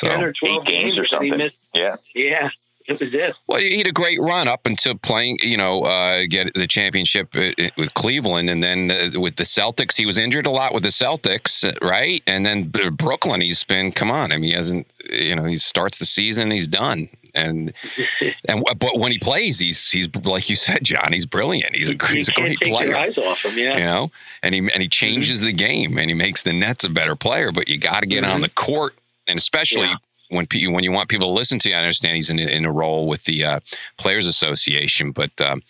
[0.00, 0.20] the yeah.
[0.20, 1.50] So eight games, games or something.
[1.74, 2.50] Yeah, yeah.
[2.88, 3.36] It was it.
[3.46, 7.28] Well, he had a great run up until playing, you know, uh, get the championship
[7.36, 10.74] uh, uh, with Cleveland, and then uh, with the Celtics, he was injured a lot
[10.74, 12.24] with the Celtics, uh, right?
[12.26, 15.98] And then Brooklyn, he's been, come on, I mean, he hasn't, you know, he starts
[15.98, 17.72] the season, he's done and
[18.48, 21.12] and but when he plays, he's he's like you said, John.
[21.12, 21.74] He's brilliant.
[21.74, 22.14] He's a, great player.
[22.14, 22.96] you he's a great player.
[22.96, 23.76] eyes off him, yeah.
[23.76, 24.10] You know,
[24.42, 24.88] and he and he mm-hmm.
[24.88, 25.46] changes mm-hmm.
[25.46, 27.52] the game and he makes the Nets a better player.
[27.52, 28.32] But you got to get mm-hmm.
[28.32, 28.94] on the court,
[29.26, 29.86] and especially.
[29.88, 29.96] Yeah.
[30.30, 32.72] when when you want people to listen to you, I understand he's in, in a
[32.72, 33.60] role with the uh,
[33.98, 35.62] Players Association, but um,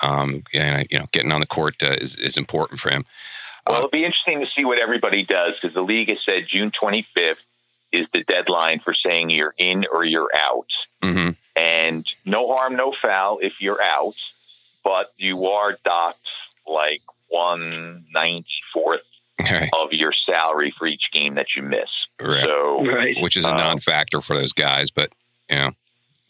[0.00, 0.60] um, you
[0.98, 3.04] know, getting on the court uh, is, is important for him.
[3.66, 6.70] Well, it'll be interesting to see what everybody does because the league has said June
[6.70, 7.36] 25th
[7.92, 10.66] is the deadline for saying you're in or you're out.
[11.02, 11.30] Mm-hmm.
[11.56, 14.16] And no harm, no foul if you're out,
[14.82, 16.28] but you are docked
[16.66, 18.98] like 194th
[19.40, 19.70] right.
[19.80, 21.88] of your salary for each game that you miss.
[22.20, 22.44] Right.
[22.44, 23.16] So, right.
[23.20, 25.12] which is a um, non-factor for those guys, but
[25.50, 25.70] you know,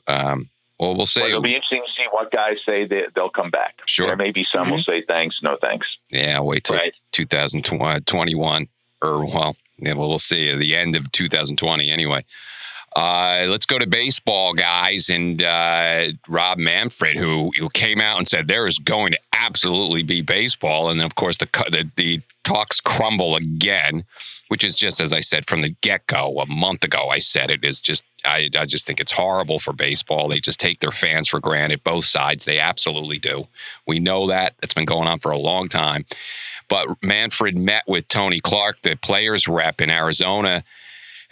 [0.07, 1.21] um, well, we'll see.
[1.21, 3.81] Well, it'll be interesting to see what guys say they, will come back.
[3.87, 4.09] Sure.
[4.09, 4.73] There may be some mm-hmm.
[4.73, 5.87] will say thanks, no thanks.
[6.11, 6.95] Yeah, wait till right.
[7.13, 8.69] 2021
[9.03, 12.25] or well, yeah, well, we'll see the end of 2020 anyway.
[12.95, 15.09] Uh, let's go to baseball, guys.
[15.09, 20.05] And uh, Rob Manfred, who, who came out and said there is going to absolutely
[20.05, 20.89] be baseball.
[20.89, 24.05] And then, of course, the, the, the talks crumble again,
[24.47, 27.51] which is just, as I said from the get go, a month ago, I said
[27.51, 30.29] it is just, I, I just think it's horrible for baseball.
[30.29, 32.45] They just take their fans for granted, both sides.
[32.45, 33.49] They absolutely do.
[33.89, 34.55] We know that.
[34.61, 36.07] That's been going on for a long time.
[36.69, 40.63] But Manfred met with Tony Clark, the players rep in Arizona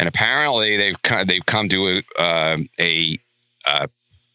[0.02, 3.20] and apparently they've they've come to a, uh, a
[3.68, 3.86] uh,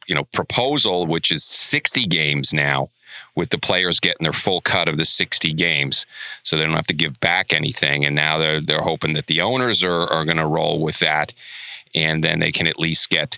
[0.08, 2.89] you know proposal which is 60 games now
[3.36, 6.06] with the players getting their full cut of the 60 games.
[6.43, 8.06] So they don't have to give back anything.
[8.06, 11.34] And now they're they're hoping that the owners are are going to roll with that.
[11.93, 13.38] And then they can at least get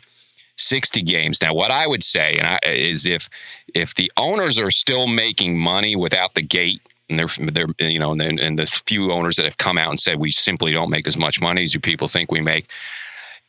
[0.58, 1.42] 60 games.
[1.42, 3.28] Now what i would say and I, is if
[3.74, 8.12] if the owners are still making money without the gate and they're, they're you know,
[8.12, 11.08] and, and the few owners that have come out and said we simply don't make
[11.08, 12.68] as much money as you people think we make.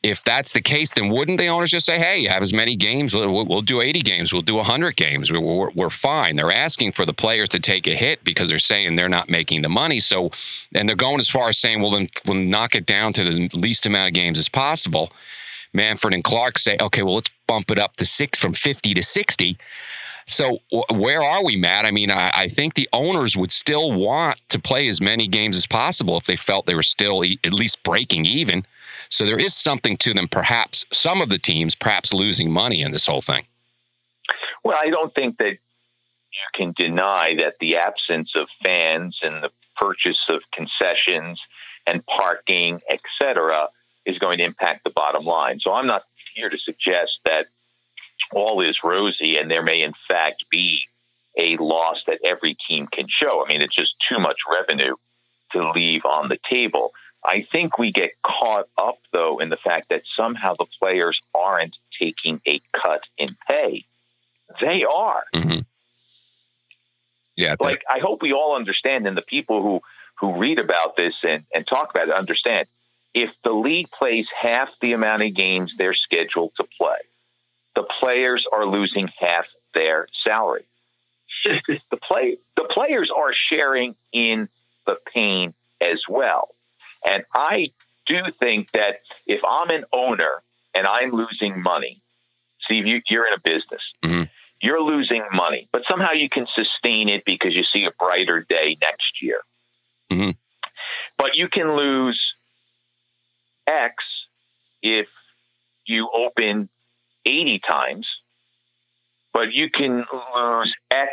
[0.02, 2.74] If that's the case, then wouldn't the owners just say, "Hey, you have as many
[2.74, 3.14] games.
[3.14, 4.32] We'll, we'll do 80 games.
[4.32, 5.30] We'll do 100 games.
[5.30, 8.58] We're, we're, we're fine." They're asking for the players to take a hit because they're
[8.58, 10.00] saying they're not making the money.
[10.00, 10.30] So,
[10.74, 13.50] and they're going as far as saying, "Well, then we'll knock it down to the
[13.58, 15.12] least amount of games as possible."
[15.74, 19.02] Manfred and Clark say, "Okay, well, let's bump it up to six from 50 to
[19.02, 19.58] 60."
[20.30, 20.58] So
[20.92, 21.84] where are we, Matt?
[21.84, 25.56] I mean, I, I, think the owners would still want to play as many games
[25.56, 28.64] as possible if they felt they were still e- at least breaking even.
[29.08, 32.92] So there is something to them, perhaps some of the teams perhaps losing money in
[32.92, 33.44] this whole thing.
[34.62, 39.50] Well, I don't think that you can deny that the absence of fans and the
[39.76, 41.40] purchase of concessions
[41.88, 43.68] and parking, etc.,
[44.06, 45.58] is going to impact the bottom line.
[45.60, 46.04] So I'm not
[46.36, 47.46] here to suggest that
[48.32, 50.82] all is rosy, and there may in fact be
[51.36, 53.44] a loss that every team can show.
[53.44, 54.94] I mean, it's just too much revenue
[55.52, 56.92] to leave on the table.
[57.24, 61.76] I think we get caught up, though, in the fact that somehow the players aren't
[61.98, 63.84] taking a cut in pay.
[64.60, 65.24] They are.
[65.34, 65.60] Mm-hmm.
[67.36, 67.56] Yeah.
[67.60, 69.80] Like, I hope we all understand, and the people who,
[70.18, 72.66] who read about this and, and talk about it understand
[73.14, 76.98] if the league plays half the amount of games they're scheduled to play,
[77.74, 80.64] the players are losing half their salary.
[81.44, 84.48] the play the players are sharing in
[84.87, 86.54] the pain as well.
[87.06, 87.70] And I
[88.06, 90.42] do think that if I'm an owner
[90.74, 92.02] and I'm losing money,
[92.62, 93.83] Steve, you, you're in a business.
[94.02, 94.24] Mm-hmm.
[94.61, 98.76] You're losing money, but somehow you can sustain it because you see a brighter day
[98.83, 99.40] next year.
[100.11, 100.30] Mm-hmm.
[101.16, 102.20] But you can lose
[103.66, 103.94] X
[104.83, 105.06] if
[105.87, 106.68] you open
[107.24, 108.06] 80 times,
[109.33, 110.04] but you can
[110.35, 111.12] lose X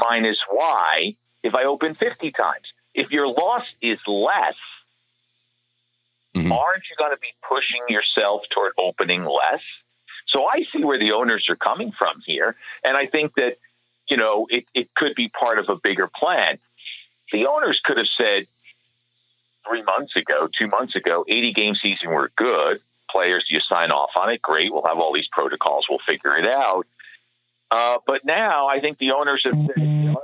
[0.00, 2.64] minus Y if I open 50 times.
[2.94, 4.54] If your loss is less,
[6.34, 6.52] mm-hmm.
[6.52, 9.62] aren't you going to be pushing yourself toward opening less?
[10.28, 12.56] So I see where the owners are coming from here.
[12.84, 13.58] And I think that,
[14.08, 16.58] you know, it, it could be part of a bigger plan.
[17.32, 18.46] The owners could have said
[19.68, 22.80] three months ago, two months ago, 80 game season were good
[23.12, 23.44] players.
[23.48, 24.72] Do You sign off on it, great.
[24.72, 25.86] We'll have all these protocols.
[25.88, 26.86] We'll figure it out.
[27.70, 30.22] Uh, but now I think the owners have said, you know,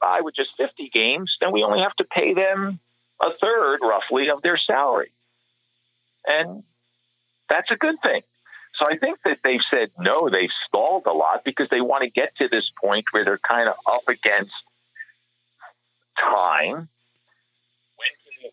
[0.00, 2.80] buy with just 50 games, then we only have to pay them
[3.20, 5.10] a third, roughly, of their salary.
[6.26, 6.64] And
[7.48, 8.22] that's a good thing.
[8.78, 12.10] So I think that they've said no, they've stalled a lot because they want to
[12.10, 14.52] get to this point where they're kind of up against
[16.20, 16.88] time.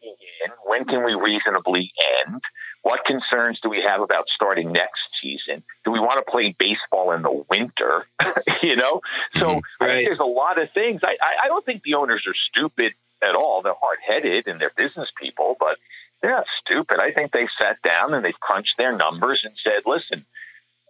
[0.04, 0.58] When can we?
[0.66, 1.92] When can we reasonably
[2.26, 2.42] end?
[2.82, 5.64] What concerns do we have about starting next season?
[5.86, 8.06] Do we want to play baseball in the winter?
[8.62, 9.00] you know,
[9.36, 9.84] so mm-hmm.
[9.84, 10.06] right.
[10.06, 11.02] there's a lot of things.
[11.04, 13.62] I, I don't think the owners are stupid at all.
[13.62, 15.78] They're hard headed and they're business people, but
[16.22, 17.00] they're not stupid.
[17.00, 20.26] I think they've sat down and they've crunched their numbers and said, listen,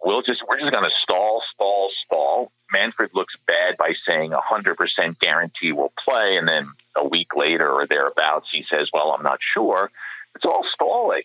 [0.04, 2.52] we'll just we're just going to stall, stall, stall.
[2.72, 7.68] Manfred looks bad by saying hundred percent guarantee we'll play, and then a week later
[7.68, 9.90] or thereabouts, he says, "Well, I'm not sure."
[10.34, 11.22] It's all stalling.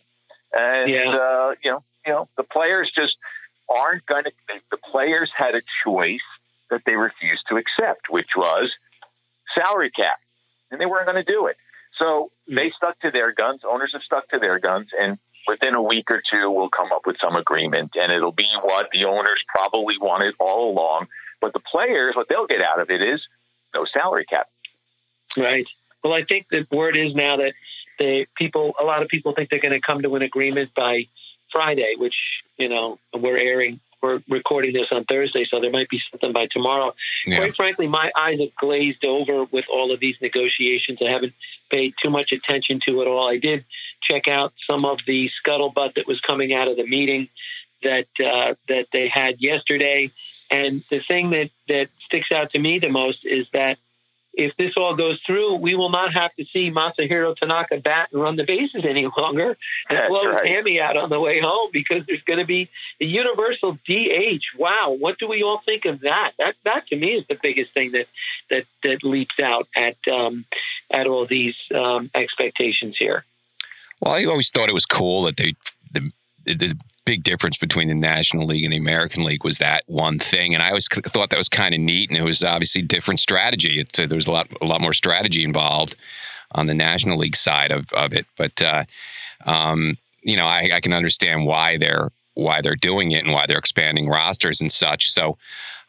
[0.53, 1.09] and yeah.
[1.09, 3.15] uh, you know, you know, the players just
[3.69, 4.31] aren't going to.
[4.71, 6.19] The players had a choice
[6.69, 8.71] that they refused to accept, which was
[9.57, 10.19] salary cap,
[10.71, 11.57] and they weren't going to do it.
[11.97, 13.61] So they stuck to their guns.
[13.69, 15.17] Owners have stuck to their guns, and
[15.49, 18.87] within a week or two, we'll come up with some agreement, and it'll be what
[18.93, 21.07] the owners probably wanted all along.
[21.41, 23.19] But the players, what they'll get out of it is
[23.73, 24.47] no salary cap.
[25.35, 25.65] Right.
[26.03, 27.53] Well, I think the word is now that
[27.97, 31.07] they people, a lot of people think they're going to come to an agreement by
[31.51, 32.15] Friday, which
[32.57, 36.47] you know we're airing we're recording this on Thursday, so there might be something by
[36.51, 36.93] tomorrow.
[37.25, 37.37] Yeah.
[37.37, 40.99] Quite frankly, my eyes have glazed over with all of these negotiations.
[41.05, 41.33] I haven't
[41.69, 43.29] paid too much attention to it all.
[43.29, 43.65] I did
[44.01, 47.29] check out some of the scuttlebutt that was coming out of the meeting
[47.83, 50.11] that uh, that they had yesterday,
[50.51, 53.77] and the thing that that sticks out to me the most is that
[54.33, 58.21] if this all goes through, we will not have to see Masahiro Tanaka bat and
[58.21, 59.57] run the bases any longer
[59.89, 60.45] and That's blow right.
[60.45, 62.69] his hammy out on the way home because there's going to be
[63.01, 64.43] a universal DH.
[64.57, 66.33] Wow, what do we all think of that?
[66.37, 68.07] That that to me is the biggest thing that
[68.49, 70.45] that that leaps out at um,
[70.91, 73.25] at all these um, expectations here.
[73.99, 75.55] Well, I always thought it was cool that they
[75.91, 76.11] the
[76.45, 76.75] the
[77.05, 80.61] big difference between the National League and the American League was that one thing, and
[80.61, 82.09] I always thought that was kind of neat.
[82.09, 83.79] And it was obviously different strategy.
[83.79, 85.95] It, uh, there was a lot a lot more strategy involved
[86.51, 88.25] on the National League side of of it.
[88.37, 88.83] But uh,
[89.45, 93.45] um, you know, I, I, can understand why they're why they're doing it and why
[93.47, 95.09] they're expanding rosters and such.
[95.09, 95.37] So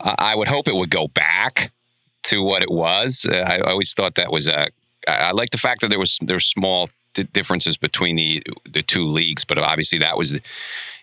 [0.01, 1.71] uh, I would hope it would go back
[2.25, 3.27] to what it was.
[3.29, 4.69] Uh, I always thought that was a.
[5.09, 9.45] I like the fact that there was there's small differences between the the two leagues,
[9.45, 10.43] but obviously that was, the,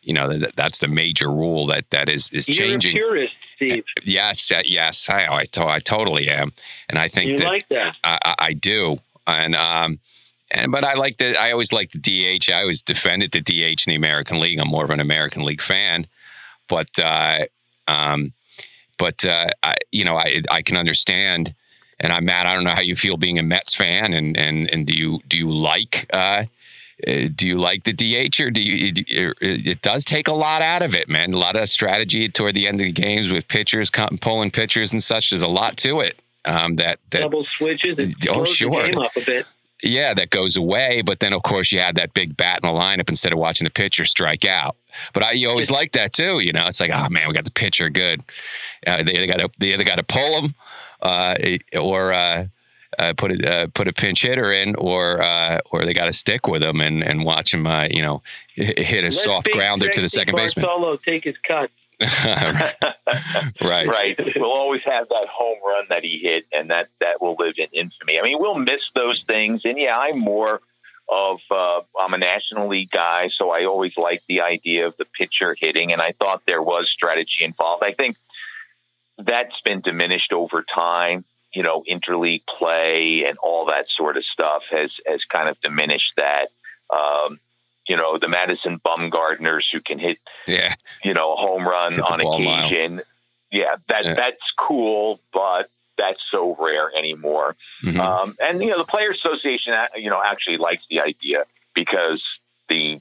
[0.02, 2.96] you know, the, that's the major rule that that is is You're changing.
[2.96, 3.84] A purist, Steve.
[4.04, 6.54] Yes, uh, yes, I I, to, I totally am,
[6.90, 7.96] and I think you that, like that.
[8.04, 10.00] I, I do, and um,
[10.52, 12.50] and but I like the I always like the DH.
[12.52, 14.60] I always defended the DH in the American League.
[14.60, 16.08] I'm more of an American League fan,
[16.68, 17.46] but uh,
[17.88, 18.34] um,
[18.98, 21.54] but uh, I, you know, I I can understand
[22.00, 22.46] and I'm Matt.
[22.46, 25.20] I don't know how you feel being a Mets fan, and and and do you
[25.28, 26.46] do you like uh,
[27.08, 28.94] uh do you like the DH or do you?
[29.08, 31.34] It, it, does take a lot out of it, man.
[31.34, 33.90] A lot of strategy toward the end of the games with pitchers
[34.22, 35.32] pulling pitchers and such.
[35.32, 36.22] There's a lot to it.
[36.46, 37.98] Um, that, that double switches.
[38.00, 38.84] It oh, sure.
[38.84, 39.46] The game up a bit.
[39.84, 41.04] Yeah, that goes away.
[41.06, 43.66] But then, of course, you had that big bat in the lineup instead of watching
[43.66, 44.76] the pitcher strike out.
[45.14, 46.40] But I, you always like that too.
[46.40, 48.24] You know, it's like, oh man, we got the pitcher good.
[48.88, 50.56] Uh, they got to they either got to pull him
[51.02, 51.36] uh,
[51.80, 52.46] or uh,
[52.98, 56.14] uh, put a uh, put a pinch hitter in, or uh, or they got to
[56.14, 58.22] stick with him and, and watch him, uh, you know,
[58.56, 60.66] hit a Let soft grounder to the second baseman.
[60.66, 61.70] Solo take his cut.
[62.00, 63.88] right.
[63.88, 64.20] right.
[64.36, 67.68] We'll always have that home run that he hit, and that that will live in
[67.72, 68.20] infamy.
[68.20, 70.62] I mean, we'll miss those things, and yeah, I'm more
[71.10, 75.06] of uh, I'm a National League guy, so I always like the idea of the
[75.06, 77.84] pitcher hitting, and I thought there was strategy involved.
[77.84, 78.18] I think
[79.18, 81.26] that's been diminished over time.
[81.54, 86.14] You know, interleague play and all that sort of stuff has has kind of diminished
[86.18, 86.50] that.
[86.94, 87.40] Um,
[87.88, 92.20] you know, the Madison Bumgarners who can hit, yeah, you know, a home run on
[92.20, 92.96] occasion.
[92.98, 93.06] Mile.
[93.52, 94.14] Yeah, that yeah.
[94.14, 97.56] that's cool, but that's so rare anymore.
[97.84, 98.00] Mm-hmm.
[98.00, 102.22] Um, and you know, the Players Association, uh, you know, actually likes the idea because
[102.70, 103.00] the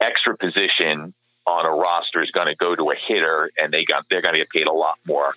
[0.00, 1.14] extra position
[1.46, 4.34] on a roster is going to go to a hitter, and they got they're going
[4.34, 5.34] to get paid a lot more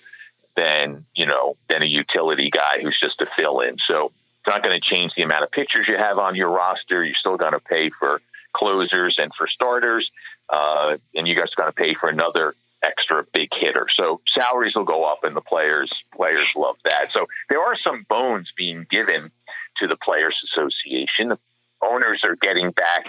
[0.56, 3.76] than you know than a utility guy who's just a fill in.
[3.86, 7.04] So it's not going to change the amount of pitchers you have on your roster.
[7.04, 8.20] You're still going to pay for
[8.52, 10.10] closers and for starters,
[10.48, 13.86] uh, and you guys are going to pay for another extra big hitter.
[13.94, 17.08] So salaries will go up, and the players players love that.
[17.12, 19.30] So there are some bones being given
[19.78, 21.28] to the Players Association.
[21.30, 21.38] The
[21.80, 23.06] owners are getting back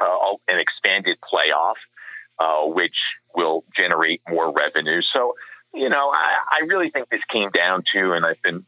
[0.00, 1.74] uh, an expanded playoff,
[2.38, 2.96] uh, which
[3.34, 5.02] will generate more revenue.
[5.02, 5.34] So
[5.74, 8.64] you know, I, I really think this came down to, and I've been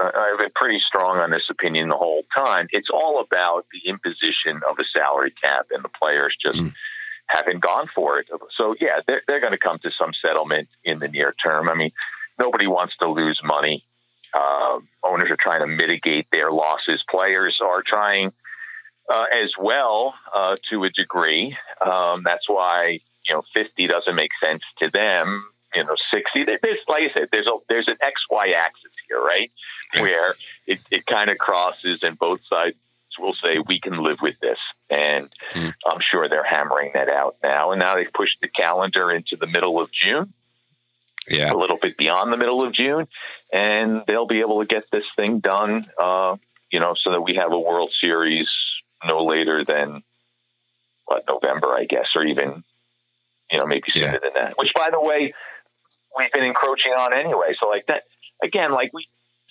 [0.00, 2.66] I've been pretty strong on this opinion the whole time.
[2.70, 6.72] It's all about the imposition of a salary cap, and the players just mm.
[7.26, 8.26] haven't gone for it.
[8.56, 11.68] So, yeah, they're, they're going to come to some settlement in the near term.
[11.68, 11.92] I mean,
[12.38, 13.84] nobody wants to lose money.
[14.34, 17.04] Uh, owners are trying to mitigate their losses.
[17.10, 18.32] Players are trying
[19.12, 21.56] uh, as well uh, to a degree.
[21.84, 26.78] Um, that's why you know 50 doesn't make sense to them you know 60 there's
[26.88, 29.50] like i said there's a there's an xy axis here right?
[29.98, 30.34] Where
[30.66, 32.76] it, it kind of crosses and both sides
[33.18, 34.58] will say we can live with this.
[34.88, 35.74] And mm.
[35.86, 37.72] i'm sure they're hammering that out now.
[37.72, 40.32] And now they've pushed the calendar into the middle of june.
[41.28, 41.52] Yeah.
[41.52, 43.06] A little bit beyond the middle of june.
[43.52, 46.36] And they'll be able to get this thing done uh,
[46.70, 48.48] you know so that we have a world series
[49.04, 50.02] no later than
[51.04, 52.64] what, November, I guess, or even
[53.50, 54.18] you know maybe sooner Yeah.
[54.22, 54.54] than that.
[54.56, 55.34] Which, by the way,
[56.16, 57.54] we've been encroaching on anyway.
[57.58, 58.04] So like that
[58.42, 59.06] again, like we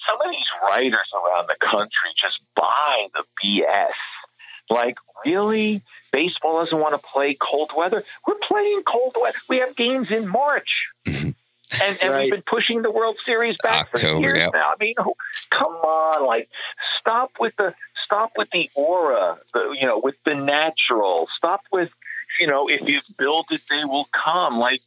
[0.08, 3.92] some of these writers around the country just buy the BS.
[4.70, 4.96] Like,
[5.26, 5.84] really?
[6.12, 8.04] Baseball doesn't want to play cold weather?
[8.28, 9.38] We're playing cold weather.
[9.50, 10.70] We have games in March.
[11.82, 12.24] And, and Right.
[12.24, 14.52] we've been pushing the World Series back October, for years yep.
[14.54, 14.72] now.
[14.72, 14.94] I mean,
[15.50, 16.50] come on, like
[17.00, 17.74] stop with the
[18.06, 21.30] stop with the aura, the, you know, with the natural.
[21.38, 21.90] Stop with,
[22.42, 24.60] you know, if you build it, they will come.
[24.60, 24.82] Like,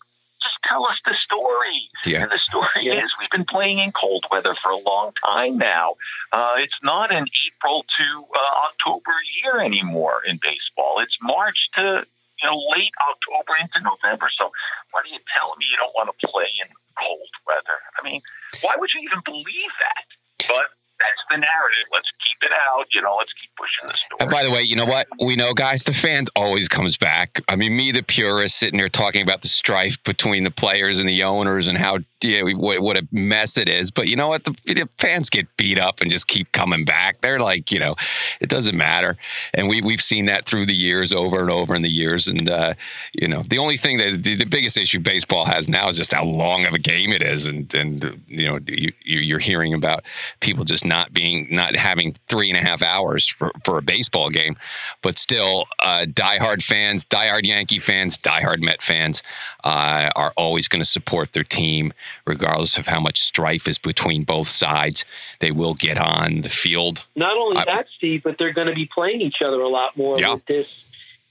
[0.44, 1.88] just tell us the story.
[2.04, 2.22] Yeah.
[2.22, 3.02] And the story Yeah.
[3.04, 5.96] is we've been playing in cold weather for a long time now.
[6.32, 11.00] Uh, it's not an April to uh, October year anymore in baseball.
[11.00, 12.04] It's March to
[12.42, 14.28] you know late October into November.
[14.36, 14.52] So
[14.92, 16.68] what are you telling me you don't want to play in
[17.00, 17.78] cold weather?
[17.98, 18.20] I mean,
[18.60, 20.04] why would you even believe that?
[20.46, 20.66] But
[21.04, 21.86] that's the narrative.
[21.92, 22.86] Let's keep it out.
[22.92, 24.18] You know, let's keep pushing the story.
[24.20, 25.06] And by the way, you know what?
[25.20, 27.40] We know, guys, the fans always comes back.
[27.48, 31.08] I mean, me, the purist, sitting there talking about the strife between the players and
[31.08, 33.90] the owners and how yeah, what, what a mess it is.
[33.90, 34.44] But you know what?
[34.44, 37.20] The, the fans get beat up and just keep coming back.
[37.20, 37.94] They're like, you know,
[38.40, 39.16] it doesn't matter.
[39.52, 42.26] And we we've seen that through the years, over and over in the years.
[42.28, 42.74] And uh,
[43.12, 46.12] you know, the only thing that the, the biggest issue baseball has now is just
[46.14, 50.02] how long of a game it is, and and you know, you- you're hearing about
[50.40, 54.30] people just not being not having three and a half hours for, for a baseball
[54.30, 54.56] game,
[55.02, 59.22] but still, uh, diehard fans, diehard Yankee fans, diehard Met fans
[59.64, 61.92] uh, are always going to support their team,
[62.26, 65.04] regardless of how much strife is between both sides.
[65.40, 67.04] They will get on the field.
[67.16, 69.96] Not only I- that, Steve, but they're going to be playing each other a lot
[69.96, 70.34] more Yeah.
[70.34, 70.66] with this.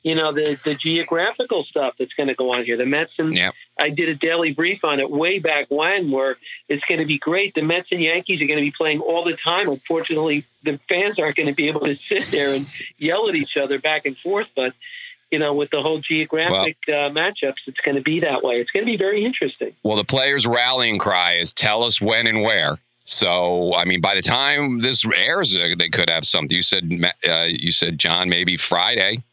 [0.04, 2.76] You know the the geographical stuff that's going to go on here.
[2.76, 3.54] The Mets and Yep.
[3.80, 6.36] I did a daily brief on it way back when, where
[6.68, 7.56] it's going to be great.
[7.56, 9.70] The Mets and Yankees are going to be playing all the time.
[9.70, 12.68] Unfortunately, the fans aren't going to be able to sit there and
[12.98, 14.48] yell at each other back and forth.
[14.58, 14.74] But
[15.34, 18.56] you know, with the whole geographic uh, matchups, it's going to be that way.
[18.62, 19.72] It's going to be very interesting.
[19.82, 24.14] Well, the players' rallying cry is "Tell us when and where." So, I mean, by
[24.16, 26.56] the time this airs, uh, they could have something.
[26.56, 26.84] You said,
[27.28, 29.24] uh, you said, John, maybe Friday,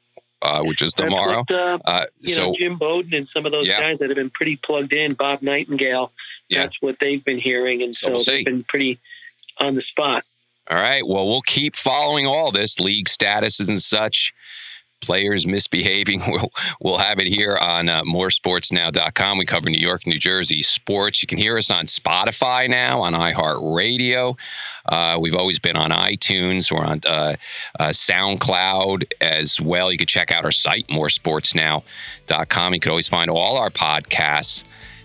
[0.42, 1.44] uh, which is tomorrow.
[1.46, 3.80] what, uh, Uh, you so, know, Jim Bowden and some of those Yeah.
[3.80, 6.10] guys that have been pretty plugged in, Bob Nightingale.
[6.48, 6.62] Yeah.
[6.62, 8.98] That's what they've been hearing, and So so, we'll they've been pretty
[9.58, 10.24] on the spot.
[10.68, 11.06] all right.
[11.06, 14.32] Well, we'll keep following all this league statuses and such.
[15.00, 16.22] Players misbehaving.
[16.30, 19.38] We'll, we'll have it here on uh, moresportsnow.com.
[19.38, 21.22] We cover New York, New Jersey sports.
[21.22, 24.38] You can hear us on Spotify now, on iHeartRadio.
[24.86, 26.70] Uh, we've always been on iTunes.
[26.70, 27.34] We're on uh,
[27.80, 29.90] uh, SoundCloud as well.
[29.90, 32.74] You can check out our site, moresportsnow.com.
[32.74, 34.62] You can always find all our podcasts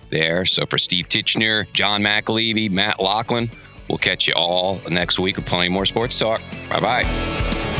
[0.10, 0.46] there.
[0.46, 3.50] So for Steve Titchener, John McAlevey, Matt Lachlan,
[3.89, 6.41] we'll catch you all next week with plenty more sports talk.
[6.70, 7.74] Bye bye.